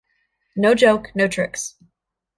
No 0.55 0.73
Joke, 0.73 1.11
No 1.15 1.27
Tricks. 1.27 1.75